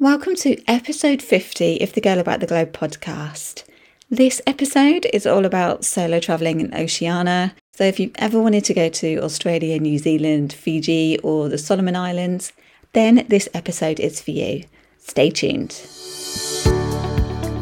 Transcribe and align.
Welcome 0.00 0.34
to 0.36 0.56
episode 0.66 1.20
50 1.20 1.82
of 1.82 1.92
the 1.92 2.00
Girl 2.00 2.18
About 2.18 2.40
the 2.40 2.46
Globe 2.46 2.72
podcast. 2.72 3.64
This 4.08 4.40
episode 4.46 5.06
is 5.12 5.26
all 5.26 5.44
about 5.44 5.84
solo 5.84 6.20
travelling 6.20 6.62
in 6.62 6.74
Oceania. 6.74 7.54
So, 7.72 7.84
if 7.84 8.00
you've 8.00 8.14
ever 8.14 8.40
wanted 8.40 8.64
to 8.64 8.72
go 8.72 8.88
to 8.88 9.18
Australia, 9.18 9.78
New 9.78 9.98
Zealand, 9.98 10.54
Fiji, 10.54 11.18
or 11.18 11.50
the 11.50 11.58
Solomon 11.58 11.96
Islands, 11.96 12.54
then 12.94 13.26
this 13.28 13.46
episode 13.52 14.00
is 14.00 14.22
for 14.22 14.30
you. 14.30 14.64
Stay 14.96 15.28
tuned. 15.28 15.78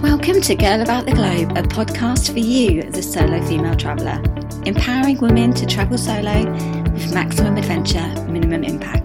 Welcome 0.00 0.40
to 0.42 0.54
Girl 0.54 0.80
About 0.80 1.06
the 1.06 1.14
Globe, 1.16 1.58
a 1.58 1.62
podcast 1.62 2.32
for 2.32 2.38
you, 2.38 2.88
the 2.92 3.02
solo 3.02 3.44
female 3.48 3.74
traveller, 3.74 4.22
empowering 4.64 5.18
women 5.18 5.52
to 5.54 5.66
travel 5.66 5.98
solo 5.98 6.44
with 6.92 7.12
maximum 7.12 7.56
adventure, 7.56 8.06
minimum 8.28 8.62
impact. 8.62 8.97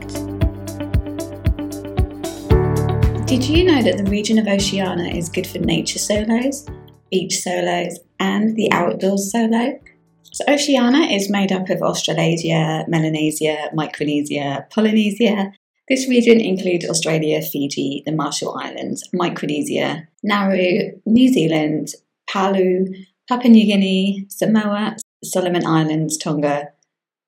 Did 3.33 3.49
you 3.49 3.63
know 3.63 3.81
that 3.81 3.97
the 3.97 4.11
region 4.11 4.37
of 4.37 4.45
Oceania 4.45 5.11
is 5.11 5.27
good 5.27 5.47
for 5.47 5.57
nature 5.57 5.97
solos, 5.97 6.67
beach 7.09 7.39
solos, 7.39 7.97
and 8.19 8.55
the 8.55 8.71
outdoors 8.71 9.31
solo? 9.31 9.79
So, 10.21 10.45
Oceania 10.47 11.09
is 11.09 11.31
made 11.31 11.51
up 11.51 11.67
of 11.71 11.81
Australasia, 11.81 12.85
Melanesia, 12.87 13.71
Micronesia, 13.73 14.67
Polynesia, 14.69 15.51
this 15.89 16.07
region 16.07 16.39
includes 16.39 16.87
Australia, 16.87 17.41
Fiji, 17.41 18.03
the 18.05 18.11
Marshall 18.11 18.55
Islands, 18.55 19.09
Micronesia, 19.13 20.07
Nauru, 20.21 20.91
New 21.07 21.33
Zealand, 21.33 21.87
Palau, 22.29 22.85
Papua 23.27 23.49
New 23.49 23.65
Guinea, 23.65 24.27
Samoa, 24.29 24.95
Solomon 25.23 25.65
Islands, 25.65 26.19
Tonga, 26.19 26.67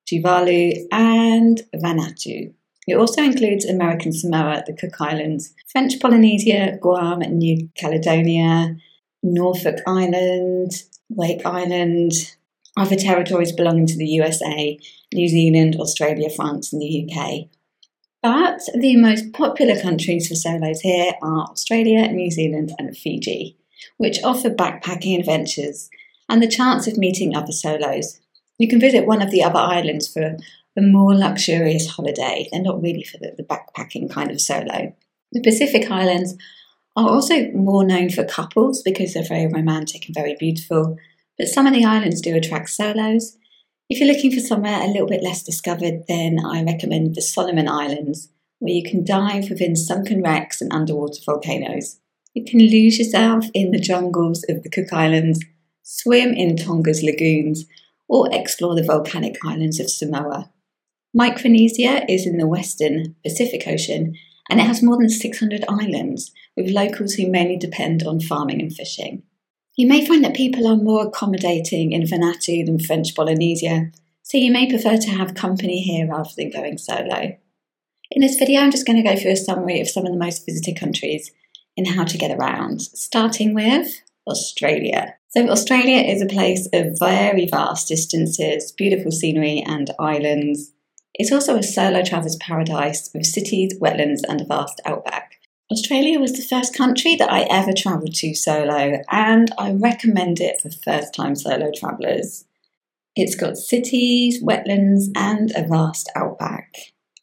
Tuvalu, 0.07 0.85
and 0.91 1.63
Vanuatu. 1.73 2.53
It 2.87 2.95
also 2.95 3.23
includes 3.23 3.65
American 3.65 4.13
Samoa, 4.13 4.63
the 4.65 4.73
Cook 4.73 5.01
Islands, 5.01 5.53
French 5.71 5.99
Polynesia, 5.99 6.77
Guam, 6.79 7.19
New 7.19 7.69
Caledonia, 7.75 8.77
Norfolk 9.23 9.79
Island, 9.87 10.83
Wake 11.09 11.45
Island, 11.45 12.13
other 12.77 12.95
territories 12.95 13.51
belonging 13.51 13.87
to 13.87 13.97
the 13.97 14.05
USA, 14.05 14.77
New 15.13 15.27
Zealand, 15.27 15.77
Australia, 15.79 16.29
France, 16.29 16.71
and 16.71 16.81
the 16.81 17.09
UK. 17.09 17.47
But 18.21 18.61
the 18.73 18.95
most 18.97 19.33
popular 19.33 19.79
countries 19.79 20.27
for 20.27 20.35
solos 20.35 20.81
here 20.81 21.13
are 21.21 21.43
Australia, 21.43 22.07
New 22.07 22.31
Zealand, 22.31 22.73
and 22.77 22.95
Fiji, 22.95 23.57
which 23.97 24.23
offer 24.23 24.49
backpacking 24.49 25.19
adventures 25.19 25.89
and 26.27 26.41
the 26.41 26.47
chance 26.47 26.87
of 26.87 26.97
meeting 26.97 27.35
other 27.35 27.51
solos. 27.51 28.19
You 28.57 28.67
can 28.67 28.79
visit 28.79 29.05
one 29.05 29.21
of 29.21 29.31
the 29.31 29.43
other 29.43 29.59
islands 29.59 30.07
for 30.07 30.37
a 30.77 30.81
more 30.81 31.15
luxurious 31.15 31.87
holiday. 31.87 32.47
They're 32.51 32.61
not 32.61 32.81
really 32.81 33.03
for 33.03 33.17
the, 33.17 33.33
the 33.37 33.43
backpacking 33.43 34.11
kind 34.11 34.31
of 34.31 34.41
solo. 34.41 34.95
The 35.31 35.41
Pacific 35.41 35.89
Islands 35.89 36.35
are 36.95 37.09
also 37.09 37.51
more 37.51 37.83
known 37.83 38.09
for 38.09 38.23
couples 38.23 38.81
because 38.83 39.13
they're 39.13 39.23
very 39.23 39.47
romantic 39.47 40.05
and 40.05 40.15
very 40.15 40.35
beautiful, 40.39 40.97
but 41.37 41.47
some 41.47 41.67
of 41.67 41.73
the 41.73 41.85
islands 41.85 42.21
do 42.21 42.35
attract 42.35 42.69
solos, 42.69 43.37
if 43.87 43.99
you're 43.99 44.11
looking 44.11 44.31
for 44.31 44.39
somewhere 44.39 44.81
a 44.81 44.87
little 44.87 45.07
bit 45.07 45.21
less 45.21 45.43
discovered, 45.43 46.05
then 46.07 46.39
I 46.43 46.63
recommend 46.63 47.13
the 47.13 47.21
Solomon 47.21 47.67
Islands, 47.67 48.29
where 48.57 48.73
you 48.73 48.81
can 48.81 49.05
dive 49.05 49.49
within 49.49 49.75
sunken 49.75 50.23
wrecks 50.23 50.59
and 50.59 50.73
underwater 50.73 51.19
volcanoes. 51.23 51.99
You 52.33 52.43
can 52.43 52.59
lose 52.59 52.97
yourself 52.97 53.45
in 53.53 53.69
the 53.69 53.79
jungles 53.79 54.43
of 54.49 54.63
the 54.63 54.69
Cook 54.69 54.91
Islands, 54.91 55.45
swim 55.83 56.33
in 56.33 56.57
Tonga's 56.57 57.03
lagoons, 57.03 57.65
or 58.07 58.27
explore 58.33 58.75
the 58.75 58.83
volcanic 58.83 59.35
islands 59.45 59.79
of 59.79 59.89
Samoa. 59.89 60.51
Micronesia 61.17 62.03
is 62.11 62.27
in 62.27 62.37
the 62.37 62.45
western 62.45 63.15
Pacific 63.23 63.65
Ocean 63.69 64.15
and 64.49 64.59
it 64.59 64.63
has 64.63 64.83
more 64.83 64.97
than 64.97 65.07
600 65.07 65.63
islands, 65.69 66.33
with 66.57 66.69
locals 66.69 67.13
who 67.13 67.31
mainly 67.31 67.55
depend 67.55 68.03
on 68.03 68.19
farming 68.19 68.61
and 68.61 68.73
fishing. 68.73 69.23
You 69.77 69.87
may 69.87 70.05
find 70.05 70.25
that 70.25 70.35
people 70.35 70.67
are 70.67 70.75
more 70.75 71.07
accommodating 71.07 71.93
in 71.93 72.03
Vanuatu 72.03 72.65
than 72.65 72.79
French 72.79 73.15
Polynesia, 73.15 73.91
so 74.23 74.37
you 74.37 74.51
may 74.51 74.69
prefer 74.69 74.97
to 74.97 75.09
have 75.11 75.35
company 75.35 75.81
here 75.81 76.05
rather 76.05 76.29
than 76.35 76.51
going 76.51 76.77
solo. 76.77 77.37
In 78.11 78.21
this 78.21 78.35
video, 78.35 78.59
I'm 78.59 78.71
just 78.71 78.85
going 78.85 79.01
to 79.01 79.09
go 79.09 79.15
through 79.15 79.31
a 79.31 79.37
summary 79.37 79.79
of 79.79 79.87
some 79.87 80.05
of 80.05 80.11
the 80.11 80.19
most 80.19 80.45
visited 80.45 80.77
countries 80.77 81.31
and 81.77 81.87
how 81.87 82.03
to 82.03 82.17
get 82.17 82.37
around, 82.37 82.81
starting 82.81 83.53
with 83.53 84.01
Australia. 84.27 85.15
So, 85.29 85.47
Australia 85.47 86.01
is 86.01 86.21
a 86.21 86.27
place 86.27 86.67
of 86.73 86.99
very 86.99 87.47
vast 87.47 87.87
distances, 87.87 88.73
beautiful 88.73 89.11
scenery, 89.11 89.63
and 89.65 89.91
islands. 89.97 90.73
It's 91.17 91.31
also 91.31 91.55
a 91.55 91.63
solo 91.63 92.03
traveller's 92.03 92.35
paradise 92.35 93.09
with 93.13 93.25
cities, 93.25 93.79
wetlands, 93.79 94.21
and 94.27 94.41
a 94.41 94.45
vast 94.45 94.81
outback. 94.85 95.39
Australia 95.71 96.19
was 96.19 96.33
the 96.33 96.43
first 96.43 96.75
country 96.75 97.15
that 97.15 97.31
I 97.31 97.47
ever 97.49 97.71
travelled 97.71 98.13
to 98.15 98.35
solo, 98.35 99.01
and 99.09 99.49
I 99.57 99.71
recommend 99.71 100.41
it 100.41 100.59
for 100.59 100.69
first 100.69 101.13
time 101.13 101.35
solo 101.35 101.71
travellers. 101.73 102.45
It's 103.15 103.35
got 103.35 103.57
cities, 103.57 104.43
wetlands, 104.43 105.05
and 105.15 105.51
a 105.55 105.65
vast 105.65 106.11
outback. 106.15 106.75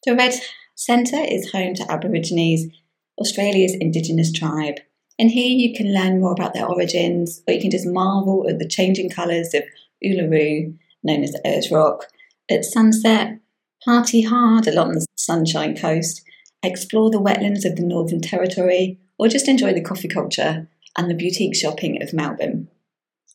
The 0.05 0.15
Red 0.15 0.33
Centre 0.73 1.23
is 1.23 1.51
home 1.51 1.75
to 1.75 1.91
Aborigines, 1.91 2.73
Australia's 3.19 3.75
Indigenous 3.79 4.31
tribe, 4.31 4.79
and 5.19 5.29
here 5.29 5.55
you 5.55 5.75
can 5.75 5.93
learn 5.93 6.19
more 6.19 6.33
about 6.33 6.55
their 6.55 6.65
origins, 6.65 7.43
or 7.47 7.53
you 7.53 7.61
can 7.61 7.69
just 7.69 7.85
marvel 7.85 8.49
at 8.49 8.57
the 8.57 8.67
changing 8.67 9.11
colours 9.11 9.53
of 9.53 9.63
Uluru, 10.03 10.75
known 11.03 11.23
as 11.23 11.35
Ayers 11.45 11.69
Rock, 11.69 12.07
at 12.49 12.65
sunset, 12.65 13.37
party 13.85 14.21
hard 14.21 14.67
along 14.67 14.93
the 14.93 15.05
Sunshine 15.15 15.75
Coast 15.75 16.23
explore 16.63 17.11
the 17.11 17.21
wetlands 17.21 17.65
of 17.65 17.75
the 17.75 17.83
Northern 17.83 18.21
Territory, 18.21 18.99
or 19.17 19.27
just 19.27 19.47
enjoy 19.47 19.73
the 19.73 19.81
coffee 19.81 20.07
culture 20.07 20.67
and 20.97 21.09
the 21.09 21.15
boutique 21.15 21.55
shopping 21.55 22.01
of 22.01 22.13
Melbourne. 22.13 22.69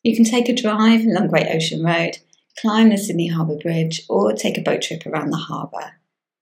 You 0.02 0.16
can 0.16 0.24
take 0.24 0.48
a 0.48 0.54
drive 0.54 1.04
along 1.04 1.28
Great 1.28 1.48
Ocean 1.48 1.84
Road, 1.84 2.18
climb 2.58 2.90
the 2.90 2.96
Sydney 2.96 3.28
Harbour 3.28 3.56
Bridge, 3.56 4.02
or 4.08 4.32
take 4.32 4.56
a 4.56 4.62
boat 4.62 4.82
trip 4.82 5.04
around 5.06 5.30
the 5.30 5.36
harbour. 5.36 5.92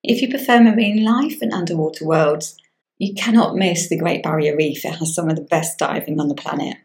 If 0.02 0.22
you 0.22 0.28
prefer 0.28 0.62
marine 0.62 1.04
life 1.04 1.38
and 1.42 1.52
underwater 1.52 2.06
worlds, 2.06 2.56
you 2.98 3.14
cannot 3.14 3.56
miss 3.56 3.88
the 3.88 3.98
Great 3.98 4.22
Barrier 4.22 4.56
Reef. 4.56 4.84
It 4.84 4.96
has 4.96 5.14
some 5.14 5.28
of 5.28 5.36
the 5.36 5.42
best 5.42 5.78
diving 5.78 6.20
on 6.20 6.28
the 6.28 6.34
planet. 6.34 6.76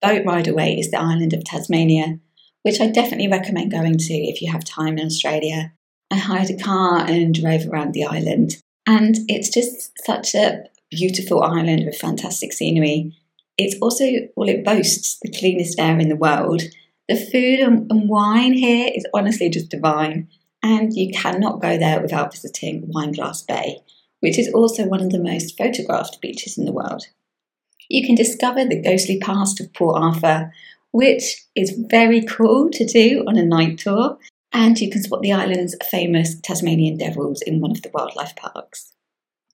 Boat 0.00 0.24
Ride 0.24 0.48
Away 0.48 0.78
is 0.78 0.90
the 0.90 1.00
island 1.00 1.34
of 1.34 1.44
Tasmania, 1.44 2.18
which 2.62 2.80
I 2.80 2.86
definitely 2.86 3.28
recommend 3.28 3.70
going 3.70 3.98
to 3.98 4.14
if 4.14 4.40
you 4.40 4.50
have 4.50 4.64
time 4.64 4.98
in 4.98 5.06
Australia. 5.06 5.72
I 6.10 6.16
hired 6.16 6.50
a 6.50 6.56
car 6.56 6.98
and 7.00 7.34
drove 7.34 7.66
around 7.66 7.94
the 7.94 8.04
island 8.04 8.60
and 8.86 9.16
it's 9.28 9.48
just 9.48 9.92
such 10.04 10.34
a 10.34 10.64
beautiful 10.90 11.42
island 11.42 11.84
with 11.84 11.96
fantastic 11.96 12.52
scenery. 12.52 13.16
It's 13.56 13.76
also, 13.80 14.04
well, 14.36 14.48
it 14.48 14.64
boasts 14.64 15.18
the 15.22 15.30
cleanest 15.30 15.78
air 15.78 15.98
in 15.98 16.08
the 16.08 16.16
world. 16.16 16.62
The 17.08 17.16
food 17.16 17.60
and, 17.60 18.08
wine 18.08 18.54
here 18.54 18.90
is 18.94 19.06
honestly 19.14 19.48
just 19.48 19.68
divine, 19.68 20.28
and 20.62 20.92
you 20.92 21.12
cannot 21.12 21.60
go 21.60 21.78
there 21.78 22.00
without 22.00 22.32
visiting 22.32 22.90
Wineglass 22.92 23.46
Bay, 23.46 23.78
which 24.20 24.38
is 24.38 24.52
also 24.52 24.86
one 24.86 25.02
of 25.02 25.10
the 25.10 25.22
most 25.22 25.56
photographed 25.56 26.20
beaches 26.20 26.58
in 26.58 26.64
the 26.64 26.72
world. 26.72 27.04
You 27.88 28.06
can 28.06 28.14
discover 28.14 28.64
the 28.64 28.80
ghostly 28.80 29.18
past 29.18 29.60
of 29.60 29.72
Port 29.72 30.00
Arthur, 30.00 30.52
which 30.92 31.44
is 31.54 31.78
very 31.90 32.22
cool 32.24 32.70
to 32.70 32.84
do 32.84 33.24
on 33.26 33.36
a 33.36 33.44
night 33.44 33.78
tour, 33.78 34.18
and 34.52 34.78
you 34.80 34.90
can 34.90 35.02
spot 35.02 35.22
the 35.22 35.32
island's 35.32 35.76
famous 35.90 36.38
Tasmanian 36.40 36.96
devils 36.96 37.42
in 37.42 37.60
one 37.60 37.70
of 37.70 37.82
the 37.82 37.90
wildlife 37.92 38.34
parks. 38.36 38.92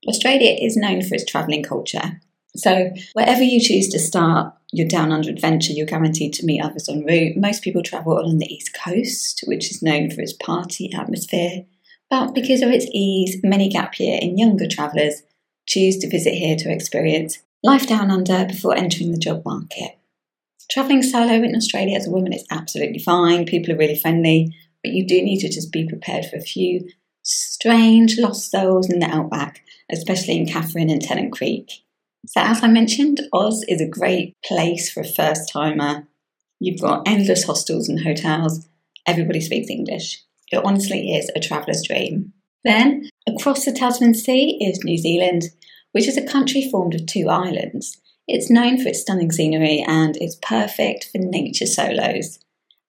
Australia 0.07 0.57
is 0.61 0.77
known 0.77 1.03
for 1.03 1.15
its 1.15 1.25
travelling 1.25 1.63
culture. 1.63 2.21
So, 2.57 2.91
wherever 3.13 3.43
you 3.43 3.61
choose 3.61 3.89
to 3.89 3.99
start 3.99 4.55
your 4.73 4.89
down 4.89 5.13
under 5.13 5.31
adventure, 5.31 5.73
you're 5.73 5.87
guaranteed 5.87 6.33
to 6.35 6.47
meet 6.47 6.63
others 6.63 6.89
en 6.89 7.05
route. 7.05 7.37
Most 7.37 7.63
people 7.63 7.83
travel 7.83 8.19
along 8.19 8.39
the 8.39 8.53
east 8.53 8.75
coast, 8.75 9.45
which 9.47 9.71
is 9.71 9.83
known 9.83 10.11
for 10.11 10.23
its 10.23 10.33
party 10.33 10.91
atmosphere. 10.95 11.67
But 12.09 12.35
because 12.35 12.63
of 12.63 12.71
its 12.71 12.87
ease, 12.93 13.39
many 13.43 13.69
gap 13.69 13.99
year 13.99 14.19
and 14.23 14.39
younger 14.39 14.67
travellers 14.67 15.23
choose 15.67 15.99
to 15.99 16.09
visit 16.09 16.35
here 16.35 16.57
to 16.57 16.73
experience 16.73 17.39
life 17.63 17.87
down 17.87 18.11
under 18.11 18.45
before 18.47 18.77
entering 18.77 19.11
the 19.11 19.19
job 19.19 19.45
market. 19.45 19.99
Travelling 20.71 21.03
solo 21.03 21.35
in 21.35 21.55
Australia 21.55 21.97
as 21.97 22.07
a 22.07 22.11
woman 22.11 22.33
is 22.33 22.47
absolutely 22.51 22.99
fine. 22.99 23.45
People 23.45 23.75
are 23.75 23.79
really 23.79 23.99
friendly 23.99 24.55
but 24.87 24.95
you 24.95 25.05
do 25.05 25.21
need 25.21 25.41
to 25.41 25.49
just 25.49 25.73
be 25.73 25.85
prepared 25.85 26.27
for 26.27 26.37
a 26.37 26.41
few 26.41 26.89
strange 27.25 28.19
lost 28.19 28.53
souls 28.53 28.89
in 28.89 29.01
the 29.01 29.11
outback, 29.11 29.63
especially 29.91 30.39
in 30.39 30.47
Katherine 30.47 30.91
and 30.91 31.03
Tennant 31.03 31.33
Creek. 31.33 31.73
So, 32.29 32.41
as 32.41 32.63
I 32.63 32.69
mentioned, 32.69 33.21
Oz 33.33 33.65
is 33.69 33.81
a 33.81 33.89
great 33.89 34.37
place 34.45 34.89
for 34.89 35.01
a 35.01 35.05
first 35.05 35.53
timer. 35.53 36.07
You've 36.61 36.81
got 36.81 37.03
endless 37.05 37.43
hostels 37.43 37.89
and 37.89 38.01
hotels. 38.01 38.69
Everybody 39.07 39.41
speaks 39.41 39.69
English. 39.69 40.23
It 40.53 40.65
honestly 40.65 41.13
is 41.13 41.33
a 41.35 41.41
traveller's 41.41 41.83
dream. 41.85 42.33
Then, 42.63 43.11
across 43.29 43.65
the 43.65 43.73
Tasman 43.73 44.15
Sea 44.15 44.57
is 44.61 44.85
New 44.85 44.99
Zealand, 44.99 45.47
which 45.91 46.07
is 46.07 46.17
a 46.17 46.25
country 46.25 46.69
formed 46.71 46.95
of 46.95 47.07
two 47.07 47.29
islands. 47.29 48.01
It's 48.29 48.51
known 48.51 48.81
for 48.81 48.89
its 48.89 49.01
stunning 49.01 49.33
scenery 49.33 49.85
and 49.85 50.17
is 50.17 50.37
perfect 50.37 51.09
for 51.11 51.19
nature 51.19 51.67
solos. 51.67 52.39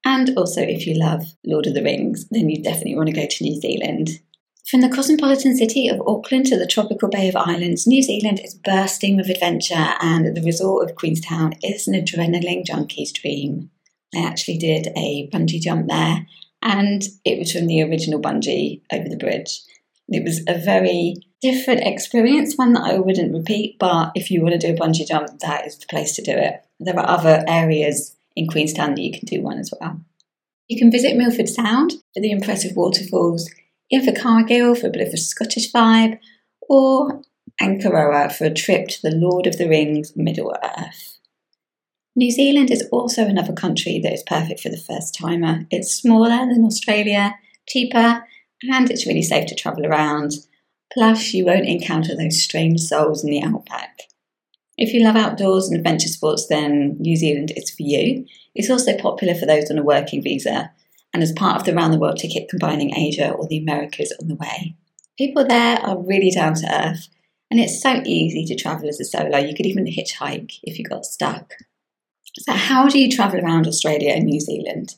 And 0.08 0.38
also, 0.38 0.62
if 0.62 0.88
you 0.88 0.98
love 0.98 1.26
Lord 1.46 1.68
of 1.68 1.74
the 1.74 1.84
Rings, 1.84 2.30
then 2.32 2.48
you 2.48 2.64
definitely 2.64 2.96
want 2.96 3.08
to 3.08 3.14
go 3.14 3.28
to 3.28 3.44
New 3.44 3.60
Zealand. 3.60 4.22
From 4.72 4.80
the 4.80 4.88
cosmopolitan 4.88 5.58
city 5.58 5.90
of 5.90 6.02
Auckland 6.08 6.46
to 6.46 6.58
the 6.58 6.66
tropical 6.66 7.10
Bay 7.10 7.28
of 7.28 7.36
Islands, 7.36 7.86
New 7.86 8.02
Zealand 8.02 8.40
is 8.42 8.56
bursting 8.56 9.18
with 9.18 9.30
adventure, 9.30 9.96
and 10.00 10.34
the 10.34 10.42
resort 10.42 10.90
of 10.90 10.96
Queenstown 10.96 11.56
is 11.62 11.90
an 11.90 11.94
adrenaline 11.94 12.64
junkie's 12.66 13.12
dream. 13.12 13.70
I 14.16 14.20
actually 14.20 14.58
did 14.58 14.88
a 14.96 15.30
bungee 15.34 15.60
jump 15.60 15.90
there, 15.90 16.26
and 16.62 17.04
it 17.26 17.38
was 17.38 17.52
from 17.52 17.68
the 17.68 17.84
original 17.84 18.22
bungee 18.22 18.84
over 18.94 19.10
the 19.10 19.18
bridge. 19.18 19.62
It 20.08 20.24
was 20.24 20.40
a 20.48 20.58
very 20.58 21.16
different 21.42 21.82
experience, 21.82 22.56
one 22.56 22.72
that 22.74 22.86
I 22.86 22.98
wouldn't 22.98 23.34
repeat, 23.34 23.78
but 23.78 24.14
if 24.16 24.32
you 24.32 24.42
want 24.42 24.54
to 24.54 24.68
do 24.68 24.74
a 24.74 24.78
bungee 24.78 25.06
jump, 25.06 25.38
that 25.40 25.68
is 25.68 25.78
the 25.78 25.86
place 25.88 26.16
to 26.16 26.22
do 26.22 26.32
it. 26.32 26.64
There 26.80 26.98
are 26.98 27.10
other 27.10 27.44
areas 27.46 28.17
in 28.38 28.48
Queenstown 28.48 28.96
you 28.98 29.12
can 29.12 29.26
do 29.26 29.42
one 29.42 29.58
as 29.58 29.74
well. 29.80 30.00
You 30.68 30.78
can 30.78 30.92
visit 30.92 31.16
Milford 31.16 31.50
Sound 31.50 31.94
for 32.14 32.22
the 32.22 32.32
impressive 32.32 32.76
waterfalls 32.76 33.50
Invercargill 33.92 34.80
for 34.80 34.88
a 34.88 34.92
bit 34.92 35.08
of 35.08 35.14
a 35.14 35.18
Scottish 35.18 35.72
vibe, 35.72 36.20
or 36.70 37.22
Aotearoa 37.62 38.32
for 38.34 38.46
a 38.46 38.54
trip 38.54 38.90
to 38.90 39.02
the 39.02 39.16
Lord 39.16 39.48
of 39.48 39.58
the 39.58 39.70
Rings 39.70 40.14
Middle 40.16 40.54
Earth. 40.64 41.20
New 42.16 42.32
Zealand 42.32 42.72
is 42.72 42.88
also 42.92 43.26
another 43.26 43.54
country 43.54 44.00
that 44.04 44.12
is 44.12 44.24
perfect 44.28 44.60
for 44.60 44.70
the 44.70 44.78
first 44.78 45.16
timer. 45.16 45.66
It's 45.72 45.94
smaller 45.94 46.48
than 46.48 46.66
Australia, 46.66 47.36
cheaper, 47.68 48.26
and 48.64 48.92
it's 48.92 49.06
really 49.06 49.22
safe 49.22 49.48
to 49.48 49.56
travel 49.56 49.86
around. 49.86 50.34
Plus, 50.92 51.34
you 51.34 51.46
won't 51.46 51.68
encounter 51.68 52.16
those 52.16 52.42
strange 52.42 52.82
souls 52.82 53.24
in 53.24 53.30
the 53.30 53.44
outback. 53.44 54.02
If 54.78 54.94
you 54.94 55.04
love 55.04 55.16
outdoors 55.16 55.68
and 55.68 55.78
adventure 55.78 56.08
sports, 56.08 56.48
then 56.48 56.98
New 57.00 57.16
Zealand 57.16 57.52
is 57.56 57.72
for 57.72 57.82
you. 57.82 58.26
It's 58.54 58.70
also 58.70 58.96
popular 58.98 59.34
for 59.34 59.46
those 59.46 59.72
on 59.72 59.80
a 59.80 59.84
working 59.84 60.22
visa, 60.22 60.72
and 61.14 61.24
as 61.24 61.32
part 61.32 61.58
of 61.58 61.66
the 61.66 61.74
round 61.74 61.94
the 61.94 62.00
world 62.00 62.18
ticket 62.18 62.50
combining 62.50 62.96
Asia 62.96 63.32
or 63.32 63.48
the 63.48 63.58
Americas 63.58 64.14
on 64.22 64.28
the 64.28 64.36
way. 64.36 64.76
People 65.18 65.46
there 65.46 65.80
are 65.80 65.98
really 65.98 66.30
down 66.30 66.54
to 66.56 66.72
earth, 66.72 67.08
and 67.50 67.60
it's 67.60 67.82
so 67.82 68.02
easy 68.06 68.46
to 68.46 68.56
travel 68.56 68.88
as 68.88 69.00
a 69.00 69.06
solo. 69.06 69.40
You 69.40 69.56
could 69.56 69.66
even 69.66 69.86
hitchhike 69.86 70.60
if 70.62 70.78
you 70.78 70.86
got 70.86 71.06
stuck. 71.06 71.54
So, 72.40 72.54
how 72.54 72.88
do 72.88 73.00
you 73.00 73.10
travel 73.10 73.40
around 73.40 73.66
Australia 73.66 74.12
and 74.12 74.26
New 74.26 74.40
Zealand? 74.40 74.96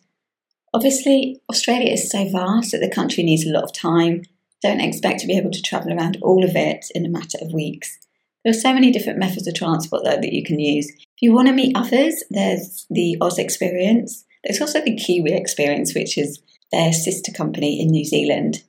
Obviously, 0.74 1.42
Australia 1.50 1.94
is 1.94 2.12
so 2.12 2.28
vast 2.30 2.74
that 2.74 2.80
the 2.80 2.90
country 2.90 3.24
needs 3.24 3.46
a 3.46 3.52
lot 3.52 3.64
of 3.64 3.74
time. 3.74 4.24
Don't 4.62 4.82
expect 4.82 5.22
to 5.22 5.28
be 5.28 5.38
able 5.38 5.52
to 5.52 5.62
travel 5.62 5.94
around 5.94 6.18
all 6.22 6.44
of 6.44 6.56
it 6.56 6.88
in 6.94 7.06
a 7.06 7.10
matter 7.10 7.38
of 7.42 7.54
weeks. 7.54 7.98
There 8.44 8.52
are 8.52 8.60
so 8.60 8.74
many 8.74 8.92
different 8.92 9.20
methods 9.20 9.48
of 9.48 9.56
transport 9.56 10.04
though 10.04 10.12
that 10.12 10.34
you 10.34 10.44
can 10.44 10.60
use. 10.60 10.90
If 10.90 11.22
you 11.22 11.34
want 11.34 11.48
to 11.48 11.54
meet 11.54 11.76
others, 11.76 12.24
there's 12.30 12.86
the 12.90 13.18
Oz 13.22 13.38
Experience, 13.38 14.26
there's 14.44 14.62
also 14.62 14.82
the 14.82 14.96
Kiwi 14.96 15.34
Experience, 15.34 15.94
which 15.94 16.18
is 16.18 16.42
their 16.72 16.94
sister 16.94 17.32
company 17.32 17.82
in 17.82 17.90
New 17.90 18.06
Zealand. 18.06 18.64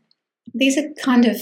These 0.52 0.76
are 0.78 0.92
kind 1.02 1.26
of 1.26 1.40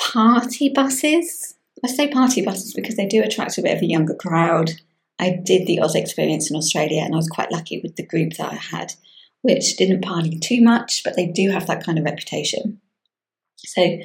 party 0.00 0.68
buses. 0.68 1.54
I 1.84 1.88
say 1.88 2.08
party 2.08 2.42
buses 2.42 2.72
because 2.72 2.96
they 2.96 3.06
do 3.06 3.22
attract 3.22 3.58
a 3.58 3.62
bit 3.62 3.76
of 3.76 3.82
a 3.82 3.86
younger 3.86 4.14
crowd. 4.14 4.72
I 5.18 5.38
did 5.44 5.66
the 5.66 5.80
Oz 5.80 5.94
Experience 5.94 6.50
in 6.50 6.56
Australia 6.56 7.02
and 7.02 7.14
I 7.14 7.16
was 7.16 7.28
quite 7.28 7.52
lucky 7.52 7.80
with 7.82 7.96
the 7.96 8.06
group 8.06 8.34
that 8.34 8.52
I 8.52 8.56
had, 8.56 8.94
which 9.42 9.76
didn't 9.76 10.02
party 10.02 10.38
too 10.38 10.62
much, 10.62 11.02
but 11.04 11.16
they 11.16 11.26
do 11.26 11.50
have 11.50 11.66
that 11.66 11.84
kind 11.84 11.98
of 11.98 12.04
reputation. 12.04 12.80
So 13.58 13.98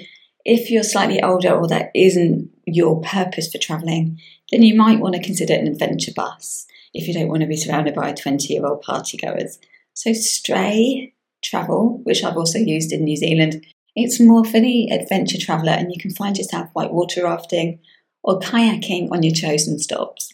if 0.45 0.69
you're 0.69 0.83
slightly 0.83 1.21
older 1.21 1.51
or 1.51 1.67
that 1.67 1.91
isn't 1.93 2.49
your 2.65 3.01
purpose 3.01 3.51
for 3.51 3.57
travelling, 3.57 4.19
then 4.51 4.63
you 4.63 4.75
might 4.75 4.99
want 4.99 5.15
to 5.15 5.21
consider 5.21 5.53
an 5.53 5.67
adventure 5.67 6.11
bus 6.15 6.65
if 6.93 7.07
you 7.07 7.13
don't 7.13 7.27
want 7.27 7.41
to 7.41 7.47
be 7.47 7.55
surrounded 7.55 7.95
by 7.95 8.11
20 8.11 8.53
year 8.53 8.65
old 8.65 8.81
party 8.81 9.17
goers. 9.17 9.59
So, 9.93 10.13
Stray 10.13 11.13
Travel, 11.43 12.01
which 12.03 12.23
I've 12.23 12.37
also 12.37 12.59
used 12.59 12.91
in 12.91 13.03
New 13.03 13.17
Zealand, 13.17 13.65
it's 13.95 14.19
more 14.19 14.45
for 14.45 14.59
the 14.59 14.89
adventure 14.89 15.37
traveller, 15.37 15.73
and 15.73 15.91
you 15.91 15.99
can 15.99 16.11
find 16.11 16.37
yourself 16.37 16.69
whitewater 16.73 17.23
rafting 17.23 17.79
or 18.23 18.39
kayaking 18.39 19.11
on 19.11 19.23
your 19.23 19.33
chosen 19.33 19.79
stops. 19.79 20.33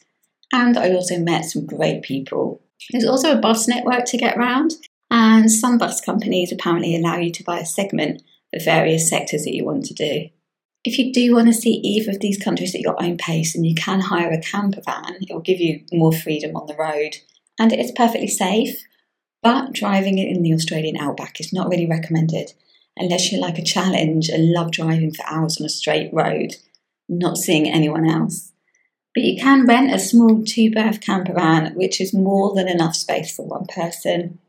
And 0.53 0.77
I 0.77 0.91
also 0.91 1.17
met 1.19 1.45
some 1.45 1.65
great 1.65 2.03
people. 2.03 2.61
There's 2.91 3.05
also 3.05 3.33
a 3.33 3.41
bus 3.41 3.67
network 3.67 4.05
to 4.05 4.17
get 4.17 4.37
around, 4.37 4.75
and 5.09 5.51
some 5.51 5.77
bus 5.77 6.01
companies 6.01 6.51
apparently 6.51 6.95
allow 6.95 7.17
you 7.17 7.31
to 7.31 7.43
buy 7.43 7.59
a 7.59 7.65
segment 7.65 8.21
for 8.53 8.63
various 8.63 9.09
sectors 9.09 9.43
that 9.43 9.53
you 9.53 9.65
want 9.65 9.85
to 9.85 9.93
do. 9.93 10.29
If 10.83 10.97
you 10.97 11.11
do 11.11 11.35
want 11.35 11.47
to 11.47 11.53
see 11.53 11.81
either 11.83 12.11
of 12.11 12.19
these 12.19 12.41
countries 12.41 12.73
at 12.73 12.81
your 12.81 13.01
own 13.01 13.17
pace 13.17 13.55
and 13.55 13.65
you 13.65 13.75
can 13.75 13.99
hire 13.99 14.31
a 14.31 14.39
camper 14.39 14.81
van, 14.85 15.17
it 15.21 15.33
will 15.33 15.41
give 15.41 15.59
you 15.59 15.83
more 15.91 16.13
freedom 16.13 16.55
on 16.55 16.67
the 16.67 16.75
road 16.75 17.17
and 17.59 17.73
it's 17.73 17.91
perfectly 17.91 18.27
safe. 18.27 18.83
But 19.43 19.73
driving 19.73 20.17
it 20.17 20.27
in 20.27 20.43
the 20.43 20.53
Australian 20.53 20.97
outback 20.97 21.39
is 21.39 21.53
not 21.53 21.69
really 21.69 21.87
recommended 21.87 22.53
unless 22.95 23.31
you 23.31 23.39
like 23.39 23.57
a 23.57 23.63
challenge 23.63 24.29
and 24.29 24.51
love 24.51 24.71
driving 24.71 25.13
for 25.13 25.25
hours 25.27 25.59
on 25.59 25.65
a 25.65 25.69
straight 25.69 26.13
road, 26.13 26.55
not 27.07 27.37
seeing 27.37 27.67
anyone 27.67 28.09
else. 28.09 28.51
But 29.13 29.23
you 29.23 29.39
can 29.39 29.65
rent 29.65 29.93
a 29.93 29.99
small 29.99 30.43
two 30.43 30.71
berth 30.71 31.01
camper 31.01 31.33
van, 31.33 31.73
which 31.75 31.99
is 32.01 32.13
more 32.13 32.53
than 32.53 32.67
enough 32.67 32.95
space 32.95 33.35
for 33.35 33.45
one 33.45 33.65
person. 33.65 34.39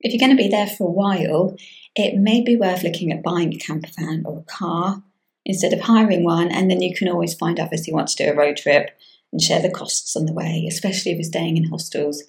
If 0.00 0.12
you're 0.12 0.20
going 0.20 0.36
to 0.36 0.42
be 0.42 0.48
there 0.48 0.66
for 0.66 0.88
a 0.88 0.92
while, 0.92 1.56
it 1.98 2.16
may 2.16 2.40
be 2.40 2.56
worth 2.56 2.82
looking 2.82 3.12
at 3.12 3.22
buying 3.22 3.52
a 3.52 3.58
camper 3.58 3.88
van 3.98 4.22
or 4.24 4.38
a 4.38 4.42
car 4.42 5.02
instead 5.44 5.72
of 5.72 5.80
hiring 5.80 6.24
one, 6.24 6.50
and 6.50 6.70
then 6.70 6.80
you 6.80 6.94
can 6.94 7.08
always 7.08 7.34
find 7.34 7.58
others 7.58 7.86
who 7.86 7.92
want 7.92 8.08
to 8.08 8.24
do 8.24 8.30
a 8.30 8.34
road 8.34 8.56
trip 8.56 8.90
and 9.32 9.42
share 9.42 9.60
the 9.60 9.70
costs 9.70 10.14
on 10.14 10.26
the 10.26 10.32
way, 10.32 10.66
especially 10.68 11.12
if 11.12 11.18
you're 11.18 11.24
staying 11.24 11.56
in 11.56 11.64
hostels. 11.64 12.22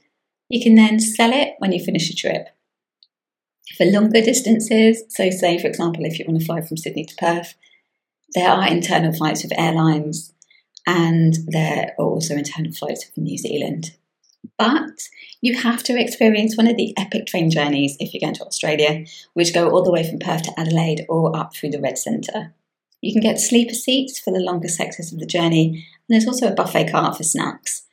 You 0.50 0.62
can 0.62 0.76
then 0.76 1.00
sell 1.00 1.32
it 1.32 1.56
when 1.60 1.72
you 1.72 1.84
finish 1.84 2.10
a 2.10 2.16
trip. 2.16 2.48
For 3.78 3.86
longer 3.86 4.22
distances, 4.22 5.04
so 5.10 5.30
say 5.30 5.60
for 5.60 5.68
example, 5.68 6.06
if 6.06 6.18
you 6.18 6.26
want 6.28 6.40
to 6.40 6.46
fly 6.46 6.62
from 6.62 6.78
Sydney 6.78 7.06
to 7.06 7.16
Perth, 7.16 7.54
there 8.34 8.50
are 8.50 8.68
internal 8.68 9.14
flights 9.14 9.44
with 9.44 9.58
airlines 9.58 10.34
and 10.88 11.36
there 11.48 11.94
are 11.98 12.06
also 12.06 12.36
internal 12.36 12.72
flights 12.72 13.04
from 13.04 13.24
New 13.24 13.38
Zealand. 13.38 13.96
But 14.58 15.08
you 15.42 15.58
have 15.58 15.84
to 15.84 16.00
experience 16.00 16.58
one 16.58 16.68
of 16.68 16.78
the 16.78 16.94
epic 16.98 17.28
train 17.28 17.50
journeys 17.50 17.96
if 18.00 18.14
you're 18.14 18.22
going 18.22 18.36
to 18.36 18.46
Australia, 18.46 19.06
which 19.34 19.54
go 19.54 19.70
all 19.70 19.84
the 19.84 19.92
way 19.92 20.08
from 20.08 20.20
Perth 20.20 20.44
to 20.44 20.60
Adelaide 20.60 21.06
or 21.10 21.36
up 21.36 21.56
through 21.56 21.72
the 21.72 21.82
Red 21.82 21.98
Centre. 21.98 22.54
You 23.02 23.14
can 23.14 23.22
get 23.22 23.40
sleeper 23.40 23.74
seats 23.74 24.20
for 24.20 24.32
the 24.32 24.40
longer 24.40 24.68
sections 24.68 25.14
of 25.14 25.20
the 25.20 25.26
journey, 25.26 25.68
and 25.68 25.84
there's 26.10 26.28
also 26.28 26.50
a 26.50 26.56
buffet 26.56 26.92
cart 26.92 27.16
for 27.16 27.24
snacks 27.24 27.84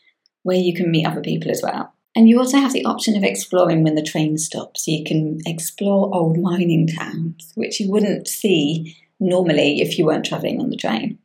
where 0.43 0.57
you 0.57 0.75
can 0.75 0.91
meet 0.91 1.07
other 1.07 1.21
people 1.21 1.51
as 1.51 1.63
well. 1.63 1.93
And 2.17 2.29
you 2.29 2.39
also 2.39 2.59
have 2.59 2.73
the 2.73 2.85
option 2.85 3.15
of 3.15 3.23
exploring 3.23 3.83
when 3.83 3.95
the 3.95 4.03
train 4.03 4.39
stops. 4.39 4.89
You 4.89 5.05
can 5.05 5.39
explore 5.45 6.15
old 6.15 6.39
mining 6.39 6.87
towns, 6.87 7.53
which 7.55 7.79
you 7.79 7.91
wouldn't 7.91 8.27
see 8.27 8.97
normally 9.21 9.81
if 9.81 9.99
you 9.99 10.07
weren't 10.07 10.25
travelling 10.25 10.61
on 10.61 10.71
the 10.71 10.77
train. 10.77 11.19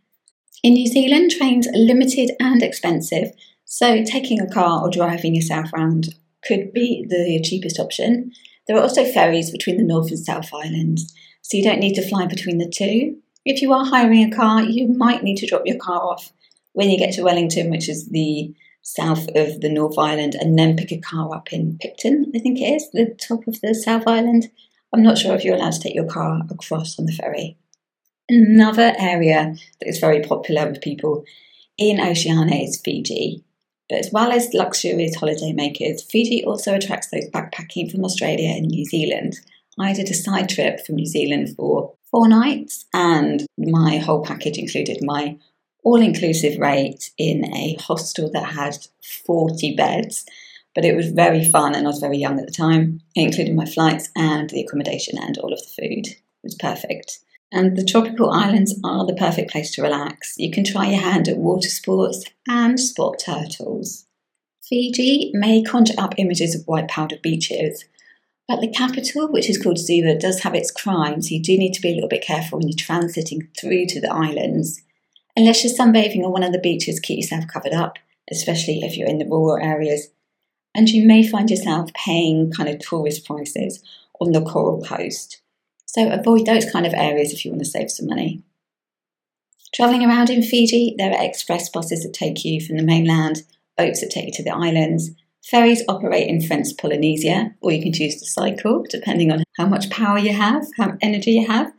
In 0.64 0.74
New 0.74 0.88
Zealand, 0.88 1.32
trains 1.32 1.68
are 1.68 1.78
limited 1.78 2.32
and 2.40 2.62
expensive, 2.62 3.32
so 3.74 4.04
taking 4.04 4.42
a 4.42 4.50
car 4.50 4.82
or 4.82 4.90
driving 4.90 5.34
yourself 5.34 5.72
around 5.72 6.14
could 6.44 6.74
be 6.74 7.06
the 7.08 7.42
cheapest 7.42 7.80
option. 7.80 8.34
There 8.68 8.76
are 8.76 8.82
also 8.82 9.06
ferries 9.06 9.50
between 9.50 9.78
the 9.78 9.86
North 9.86 10.10
and 10.10 10.20
South 10.20 10.50
Islands, 10.54 11.14
so 11.42 11.56
you 11.56 11.64
don't 11.64 11.80
need 11.80 11.94
to 11.94 12.06
fly 12.06 12.26
between 12.26 12.58
the 12.58 12.68
two. 12.70 13.16
If 13.46 13.62
you 13.62 13.72
are 13.72 13.86
hiring 13.86 14.26
a 14.26 14.36
car, 14.36 14.62
you 14.62 14.90
might 14.90 15.24
need 15.24 15.38
to 15.38 15.48
drop 15.48 15.62
your 15.64 15.78
car 15.78 16.02
off 16.04 16.34
when 16.74 16.90
you 16.90 16.98
get 16.98 17.14
to 17.14 17.24
Wellington, 17.24 17.70
which 17.70 17.88
is 17.88 18.10
the 18.10 18.54
south 18.82 19.30
of 19.36 19.62
the 19.62 19.72
North 19.72 19.98
Island, 19.98 20.36
and 20.36 20.60
then 20.60 20.76
pick 20.76 20.92
a 20.92 20.98
car 20.98 21.34
up 21.34 21.54
in 21.54 21.78
Picton, 21.82 22.30
I 22.36 22.40
think 22.40 22.60
it 22.60 22.66
is, 22.66 22.92
the 22.92 23.16
top 23.26 23.48
of 23.48 23.62
the 23.62 23.74
South 23.74 24.04
Island. 24.06 24.52
I'm 24.92 25.02
not 25.02 25.18
sure 25.18 25.34
if 25.34 25.46
you're 25.46 25.56
allowed 25.56 25.72
to 25.72 25.80
take 25.80 25.96
your 25.96 26.10
car 26.10 26.42
across 26.50 27.00
on 27.00 27.06
the 27.06 27.14
ferry. 27.14 27.58
Another 28.28 28.94
area 29.00 29.56
that 29.80 29.88
is 29.88 30.00
very 30.00 30.22
popular 30.22 30.68
with 30.70 30.82
people 30.82 31.24
in 31.78 32.02
Oceania 32.02 32.64
is 32.64 32.82
Fiji. 32.84 33.46
But 33.92 34.00
as 34.00 34.12
well 34.14 34.32
as 34.32 34.54
luxurious 34.54 35.18
holidaymakers, 35.18 36.10
Fiji 36.10 36.46
also 36.46 36.76
attracts 36.76 37.10
those 37.10 37.30
backpacking 37.30 37.92
from 37.92 38.06
Australia 38.06 38.48
and 38.48 38.68
New 38.68 38.86
Zealand. 38.86 39.42
I 39.78 39.92
did 39.92 40.10
a 40.10 40.14
side 40.14 40.48
trip 40.48 40.86
from 40.86 40.96
New 40.96 41.06
Zealand 41.06 41.54
for 41.58 41.94
four 42.10 42.30
nights, 42.30 42.86
and 42.94 43.46
my 43.58 43.98
whole 43.98 44.24
package 44.24 44.58
included 44.58 45.00
my 45.02 45.38
all 45.84 46.02
inclusive 46.02 46.58
rate 46.58 47.12
in 47.18 47.54
a 47.54 47.76
hostel 47.82 48.32
that 48.32 48.54
had 48.54 48.78
40 49.26 49.76
beds. 49.76 50.26
But 50.74 50.86
it 50.86 50.96
was 50.96 51.12
very 51.12 51.44
fun, 51.44 51.76
and 51.76 51.86
I 51.86 51.90
was 51.90 52.00
very 52.00 52.18
young 52.18 52.40
at 52.40 52.46
the 52.46 52.54
time. 52.54 53.02
It 53.14 53.24
included 53.24 53.58
my 53.58 53.66
flights 53.66 54.10
and 54.16 54.50
the 54.50 54.62
accommodation 54.62 55.18
and 55.18 55.38
all 55.40 55.52
of 55.52 55.60
the 55.60 55.82
food. 55.82 56.08
It 56.08 56.18
was 56.44 56.56
perfect. 56.56 57.20
And 57.52 57.76
the 57.78 57.84
tropical 57.84 58.32
islands 58.32 58.80
are 58.84 59.06
the 59.06 59.14
perfect 59.14 59.52
place 59.52 59.72
to 59.76 59.82
relax. 59.82 60.36
You 60.38 60.52
can 60.52 60.64
try 60.64 60.88
your 60.88 61.02
hand 61.02 61.28
at 61.28 61.38
water 61.38 61.68
sports 61.68 62.24
and 62.48 62.80
spot 62.80 63.22
turtles. 63.26 64.06
Fiji 64.64 65.32
may 65.34 65.62
conjure 65.62 65.94
up 65.98 66.14
images 66.18 66.56
of 66.56 66.66
white 66.66 66.88
powdered 66.88 67.22
beaches, 67.22 67.86
but 68.48 68.62
the 68.62 68.70
capital, 68.70 69.30
which 69.32 69.50
is 69.50 69.62
called 69.62 69.80
Suva, 69.80 70.18
does 70.18 70.42
have 70.42 70.56
its 70.56 70.72
crime, 70.72 71.22
so 71.22 71.36
you 71.36 71.42
do 71.42 71.58
need 71.58 71.74
to 71.74 71.82
be 71.82 71.92
a 71.92 71.94
little 71.94 72.10
bit 72.10 72.24
careful 72.24 72.60
when 72.60 72.68
you're 72.68 72.76
transiting 72.76 73.48
through 73.58 73.86
to 73.88 74.02
the 74.02 74.12
islands. 74.12 74.82
Unless 75.36 75.64
you're 75.64 75.74
sunbathing 75.74 76.24
on 76.24 76.32
one 76.32 76.44
of 76.44 76.52
the 76.52 76.60
beaches, 76.60 77.00
keep 77.00 77.18
yourself 77.18 77.48
covered 77.48 77.74
up, 77.74 77.98
especially 78.30 78.80
if 78.84 78.98
you're 78.98 79.08
in 79.08 79.20
the 79.20 79.26
rural 79.26 79.58
areas. 79.58 80.10
And 80.76 80.90
you 80.90 81.06
may 81.06 81.28
find 81.28 81.50
yourself 81.50 81.94
paying 81.94 82.52
kind 82.52 82.70
of 82.70 82.80
tourist 82.80 83.26
prices 83.26 83.84
on 84.20 84.32
the 84.32 84.42
coral 84.42 84.82
coast. 84.82 85.41
So 85.92 86.10
avoid 86.10 86.46
those 86.46 86.72
kind 86.72 86.86
of 86.86 86.94
areas 86.94 87.34
if 87.34 87.44
you 87.44 87.52
want 87.52 87.60
to 87.64 87.70
save 87.70 87.92
some 87.92 88.08
money. 88.08 88.42
Travelling 89.76 90.06
around 90.06 90.30
in 90.30 90.42
Fiji, 90.42 90.96
there 90.98 91.12
are 91.12 91.22
express 91.22 91.68
buses 91.68 92.04
that 92.04 92.14
take 92.14 92.46
you 92.46 92.66
from 92.66 92.78
the 92.78 92.84
mainland, 92.84 93.44
boats 93.78 94.00
that 94.00 94.10
take 94.10 94.28
you 94.28 94.32
to 94.36 94.44
the 94.44 94.56
islands. 94.56 95.12
Ferries 95.44 95.84
operate 95.90 96.30
in 96.30 96.42
French 96.42 96.68
Polynesia, 96.78 97.54
or 97.60 97.74
you 97.74 97.84
can 97.84 97.92
choose 97.92 98.16
to 98.16 98.26
cycle, 98.26 98.86
depending 98.90 99.34
on 99.34 99.44
how 99.58 99.66
much 99.66 99.90
power 99.90 100.18
you 100.18 100.32
have, 100.32 100.66
how 100.78 100.86
much 100.86 101.00
energy 101.02 101.32
you 101.32 101.46
have. 101.46 101.74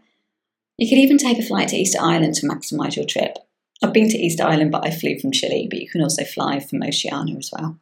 You 0.76 0.90
could 0.90 0.98
even 0.98 1.16
take 1.16 1.38
a 1.38 1.42
flight 1.42 1.68
to 1.68 1.76
Easter 1.76 1.98
Island 1.98 2.34
to 2.34 2.46
maximise 2.46 2.96
your 2.96 3.06
trip. 3.06 3.38
I've 3.82 3.94
been 3.94 4.10
to 4.10 4.18
Easter 4.18 4.44
Island, 4.44 4.72
but 4.72 4.86
I 4.86 4.90
flew 4.90 5.18
from 5.18 5.32
Chile, 5.32 5.68
but 5.70 5.80
you 5.80 5.88
can 5.88 6.02
also 6.02 6.24
fly 6.24 6.60
from 6.60 6.82
Oceania 6.82 7.38
as 7.38 7.50
well. 7.50 7.78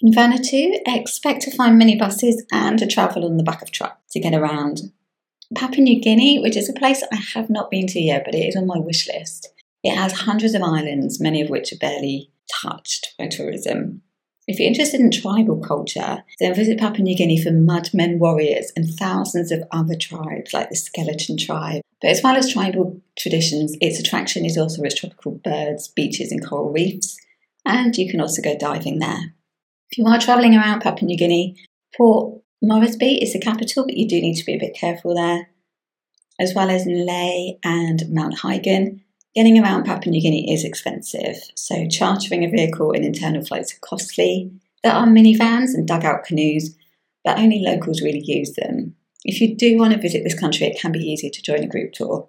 In 0.00 0.12
Vanuatu, 0.12 0.80
expect 0.84 1.42
to 1.42 1.54
find 1.56 1.80
minibuses 1.80 2.42
and 2.50 2.76
to 2.80 2.88
travel 2.88 3.24
on 3.24 3.36
the 3.36 3.44
back 3.44 3.62
of 3.62 3.70
trucks 3.70 4.12
to 4.14 4.20
get 4.20 4.34
around. 4.34 4.90
Papua 5.54 5.82
New 5.82 6.00
Guinea, 6.00 6.38
which 6.38 6.56
is 6.56 6.68
a 6.68 6.74
place 6.74 7.02
I 7.10 7.16
have 7.34 7.48
not 7.48 7.70
been 7.70 7.86
to 7.88 8.00
yet, 8.00 8.24
but 8.24 8.34
it 8.34 8.46
is 8.46 8.56
on 8.56 8.66
my 8.66 8.78
wish 8.78 9.08
list. 9.08 9.48
It 9.82 9.96
has 9.96 10.12
hundreds 10.12 10.54
of 10.54 10.62
islands, 10.62 11.20
many 11.20 11.40
of 11.40 11.50
which 11.50 11.72
are 11.72 11.78
barely 11.78 12.30
touched 12.60 13.14
by 13.18 13.28
tourism. 13.28 14.02
If 14.46 14.58
you're 14.58 14.68
interested 14.68 15.00
in 15.00 15.10
tribal 15.10 15.58
culture, 15.58 16.24
then 16.40 16.54
visit 16.54 16.78
Papua 16.78 17.02
New 17.02 17.16
Guinea 17.16 17.40
for 17.40 17.50
mud 17.50 17.90
men 17.92 18.18
warriors 18.18 18.72
and 18.76 18.88
thousands 18.88 19.52
of 19.52 19.62
other 19.70 19.94
tribes 19.94 20.54
like 20.54 20.70
the 20.70 20.76
Skeleton 20.76 21.36
tribe. 21.36 21.82
But 22.00 22.10
as 22.10 22.22
well 22.22 22.36
as 22.36 22.52
tribal 22.52 23.00
traditions, 23.18 23.76
its 23.80 23.98
attraction 24.00 24.46
is 24.46 24.56
also 24.56 24.82
its 24.82 24.94
tropical 24.94 25.32
birds, 25.32 25.88
beaches, 25.88 26.32
and 26.32 26.44
coral 26.44 26.72
reefs, 26.72 27.18
and 27.64 27.94
you 27.96 28.10
can 28.10 28.20
also 28.20 28.40
go 28.40 28.56
diving 28.56 28.98
there. 29.00 29.34
If 29.90 29.98
you 29.98 30.06
are 30.06 30.18
travelling 30.18 30.54
around 30.54 30.80
Papua 30.80 31.06
New 31.06 31.16
Guinea, 31.16 31.56
Port 31.96 32.40
Moresby 32.62 33.22
is 33.22 33.32
the 33.32 33.38
capital, 33.38 33.84
but 33.84 33.96
you 33.96 34.08
do 34.08 34.20
need 34.20 34.36
to 34.36 34.44
be 34.44 34.54
a 34.54 34.58
bit 34.58 34.74
careful 34.74 35.14
there, 35.14 35.48
as 36.40 36.54
well 36.54 36.70
as 36.70 36.86
Lae 36.86 37.58
and 37.62 38.04
Mount 38.10 38.40
Hagen. 38.40 39.02
Getting 39.34 39.62
around 39.62 39.84
Papua 39.84 40.10
New 40.10 40.20
Guinea 40.20 40.52
is 40.52 40.64
expensive, 40.64 41.36
so 41.54 41.86
chartering 41.86 42.44
a 42.44 42.50
vehicle 42.50 42.90
in 42.90 43.04
internal 43.04 43.44
flights 43.44 43.74
are 43.74 43.80
costly. 43.80 44.50
There 44.82 44.92
are 44.92 45.06
minivans 45.06 45.74
and 45.74 45.86
dugout 45.86 46.24
canoes, 46.24 46.76
but 47.24 47.38
only 47.38 47.60
locals 47.60 48.02
really 48.02 48.22
use 48.24 48.54
them. 48.54 48.96
If 49.24 49.40
you 49.40 49.54
do 49.54 49.78
want 49.78 49.92
to 49.92 50.00
visit 50.00 50.24
this 50.24 50.38
country, 50.38 50.66
it 50.66 50.80
can 50.80 50.92
be 50.92 51.00
easy 51.00 51.30
to 51.30 51.42
join 51.42 51.62
a 51.62 51.68
group 51.68 51.92
tour. 51.92 52.28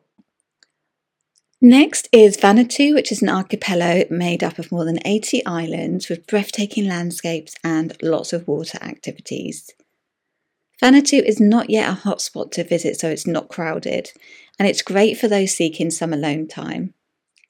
Next 1.62 2.08
is 2.12 2.38
Vanuatu, 2.38 2.94
which 2.94 3.12
is 3.12 3.22
an 3.22 3.30
archipelago 3.30 4.14
made 4.14 4.44
up 4.44 4.60
of 4.60 4.72
more 4.72 4.86
than 4.86 5.00
80 5.06 5.46
islands 5.46 6.08
with 6.08 6.28
breathtaking 6.28 6.88
landscapes 6.88 7.56
and 7.64 7.98
lots 8.02 8.32
of 8.32 8.48
water 8.48 8.78
activities. 8.82 9.70
Vanuatu 10.82 11.22
is 11.22 11.40
not 11.40 11.70
yet 11.70 11.90
a 11.90 12.02
hotspot 12.02 12.52
to 12.52 12.64
visit, 12.64 13.00
so 13.00 13.10
it's 13.10 13.28
not 13.28 13.50
crowded, 13.50 14.12
and 14.58 14.68
it's 14.68 14.82
great 14.82 15.18
for 15.18 15.28
those 15.28 15.54
seeking 15.54 15.92
some 15.92 16.14
alone 16.14 16.48
time. 16.48 16.94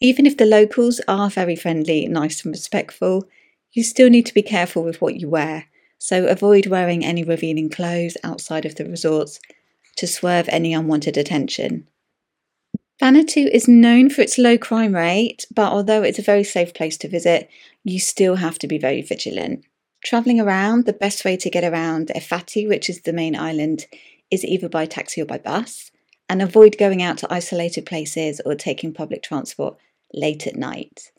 Even 0.02 0.26
if 0.26 0.38
the 0.38 0.46
locals 0.46 1.00
are 1.08 1.30
very 1.30 1.56
friendly, 1.56 2.08
nice, 2.08 2.44
and 2.44 2.52
respectful, 2.52 3.28
you 3.72 3.84
still 3.84 4.10
need 4.10 4.26
to 4.26 4.34
be 4.34 4.42
careful 4.42 4.84
with 4.84 5.00
what 5.00 5.16
you 5.16 5.30
wear, 5.30 5.66
so 6.00 6.26
avoid 6.26 6.66
wearing 6.66 7.06
any 7.06 7.24
revealing 7.24 7.70
clothes 7.70 8.18
outside 8.24 8.66
of 8.66 8.76
the 8.76 8.86
resorts 8.86 9.40
to 9.98 10.08
swerve 10.08 10.48
any 10.50 10.74
unwanted 10.74 11.18
attention. 11.18 11.88
Vanuatu 13.00 13.50
is 13.50 13.68
known 13.68 14.10
for 14.10 14.22
its 14.22 14.38
low 14.38 14.58
crime 14.58 14.96
rate, 14.96 15.46
but 15.54 15.72
although 15.72 16.04
it's 16.04 16.20
a 16.20 16.24
very 16.24 16.44
safe 16.44 16.74
place 16.74 16.98
to 16.98 17.08
visit, 17.08 17.50
you 17.84 18.00
still 18.00 18.36
have 18.36 18.58
to 18.60 18.68
be 18.68 18.78
very 18.78 19.02
vigilant. 19.02 19.64
Travelling 20.04 20.40
around, 20.40 20.86
the 20.86 20.94
best 20.94 21.26
way 21.26 21.36
to 21.38 21.50
get 21.50 21.64
around 21.64 22.12
Efate, 22.16 22.68
which 22.68 22.90
is 22.90 23.02
the 23.02 23.14
main 23.14 23.36
island, 23.36 23.86
is 24.32 24.46
either 24.46 24.70
by 24.70 24.86
taxi 24.86 25.22
or 25.22 25.26
by 25.26 25.38
bus, 25.38 25.92
and 26.30 26.42
avoid 26.42 26.78
going 26.78 27.02
out 27.02 27.18
to 27.20 27.34
isolated 27.34 27.86
places 27.86 28.40
or 28.46 28.56
taking 28.56 28.94
public 28.94 29.24
transport 29.24 29.78
late 30.14 30.48
at 30.48 30.56
night. 30.56 31.12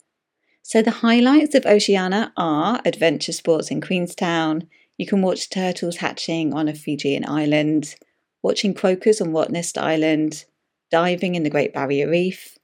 So, 0.63 0.81
the 0.81 0.91
highlights 0.91 1.55
of 1.55 1.65
Oceania 1.65 2.31
are 2.37 2.81
adventure 2.85 3.33
sports 3.33 3.71
in 3.71 3.81
Queenstown. 3.81 4.67
You 4.97 5.05
can 5.05 5.21
watch 5.21 5.49
turtles 5.49 5.97
hatching 5.97 6.53
on 6.53 6.67
a 6.67 6.73
Fijian 6.73 7.27
island, 7.27 7.95
watching 8.41 8.73
quokkas 8.73 9.21
on 9.21 9.33
Rottnest 9.33 9.77
Island, 9.77 10.45
diving 10.89 11.35
in 11.35 11.43
the 11.43 11.49
Great 11.49 11.73
Barrier 11.73 12.09
Reef, 12.09 12.57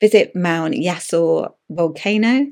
visit 0.00 0.34
Mount 0.34 0.74
Yasur 0.74 1.52
volcano 1.70 2.46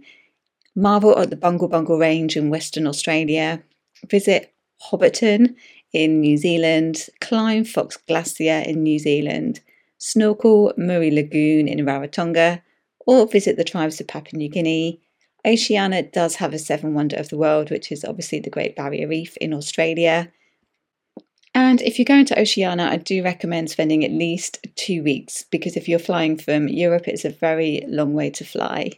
marvel 0.76 1.18
at 1.18 1.30
the 1.30 1.36
Bungle 1.36 1.68
Bungle 1.68 1.98
Range 1.98 2.36
in 2.36 2.50
Western 2.50 2.86
Australia, 2.86 3.62
visit 4.08 4.54
Hobbiton 4.82 5.56
in 5.92 6.20
New 6.20 6.36
Zealand, 6.36 7.08
climb 7.20 7.64
Fox 7.64 7.96
Glacier 7.96 8.62
in 8.66 8.82
New 8.82 8.98
Zealand, 8.98 9.60
snorkel 9.98 10.74
Muri 10.76 11.10
Lagoon 11.10 11.66
in 11.66 11.84
Rarotonga, 11.84 12.60
or 13.06 13.26
visit 13.26 13.56
the 13.56 13.64
tribes 13.64 14.00
of 14.00 14.06
Papua 14.06 14.38
New 14.38 14.50
Guinea. 14.50 15.00
Oceania 15.46 16.02
does 16.02 16.36
have 16.36 16.52
a 16.52 16.58
seven 16.58 16.92
wonder 16.92 17.16
of 17.16 17.30
the 17.30 17.38
world, 17.38 17.70
which 17.70 17.90
is 17.90 18.04
obviously 18.04 18.40
the 18.40 18.50
Great 18.50 18.76
Barrier 18.76 19.08
Reef 19.08 19.36
in 19.38 19.54
Australia. 19.54 20.30
And 21.54 21.80
if 21.80 21.98
you're 21.98 22.04
going 22.04 22.26
to 22.26 22.38
Oceania, 22.38 22.84
I 22.84 22.98
do 22.98 23.22
recommend 23.22 23.70
spending 23.70 24.04
at 24.04 24.10
least 24.10 24.66
two 24.74 25.02
weeks 25.02 25.44
because 25.50 25.74
if 25.74 25.88
you're 25.88 25.98
flying 25.98 26.36
from 26.36 26.68
Europe, 26.68 27.08
it's 27.08 27.24
a 27.24 27.30
very 27.30 27.82
long 27.86 28.12
way 28.12 28.28
to 28.30 28.44
fly. 28.44 28.90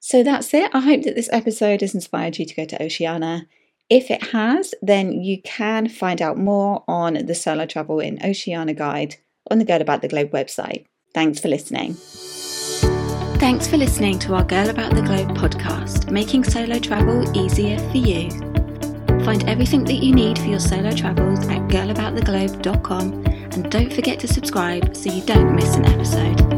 So 0.00 0.22
that's 0.22 0.52
it. 0.54 0.70
I 0.72 0.80
hope 0.80 1.02
that 1.02 1.14
this 1.14 1.28
episode 1.32 1.80
has 1.80 1.94
inspired 1.94 2.38
you 2.38 2.46
to 2.46 2.54
go 2.54 2.64
to 2.64 2.82
Oceania. 2.82 3.46
If 3.90 4.10
it 4.10 4.22
has, 4.28 4.74
then 4.82 5.12
you 5.12 5.40
can 5.42 5.88
find 5.88 6.20
out 6.20 6.36
more 6.36 6.84
on 6.86 7.14
the 7.14 7.34
solo 7.34 7.66
travel 7.66 8.00
in 8.00 8.18
Oceania 8.24 8.74
guide 8.74 9.16
on 9.50 9.58
the 9.58 9.64
Girl 9.64 9.80
About 9.80 10.02
the 10.02 10.08
Globe 10.08 10.30
website. 10.30 10.84
Thanks 11.14 11.40
for 11.40 11.48
listening. 11.48 11.94
Thanks 13.38 13.66
for 13.66 13.76
listening 13.76 14.18
to 14.20 14.34
our 14.34 14.44
Girl 14.44 14.68
About 14.68 14.94
the 14.94 15.02
Globe 15.02 15.36
podcast, 15.36 16.10
making 16.10 16.44
solo 16.44 16.78
travel 16.78 17.36
easier 17.36 17.78
for 17.90 17.96
you. 17.96 18.30
Find 19.24 19.48
everything 19.48 19.84
that 19.84 19.94
you 19.94 20.14
need 20.14 20.38
for 20.38 20.46
your 20.46 20.60
solo 20.60 20.90
travels 20.90 21.46
at 21.46 21.60
girlabouttheglobe.com 21.68 23.24
and 23.26 23.70
don't 23.70 23.92
forget 23.92 24.18
to 24.20 24.28
subscribe 24.28 24.94
so 24.94 25.12
you 25.12 25.22
don't 25.24 25.54
miss 25.54 25.76
an 25.76 25.86
episode. 25.86 26.57